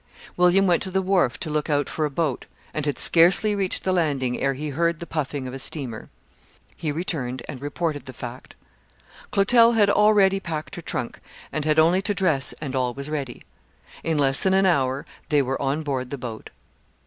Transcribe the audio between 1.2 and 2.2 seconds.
to look out for a